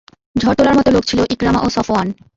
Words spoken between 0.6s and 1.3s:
মত লোক ছিল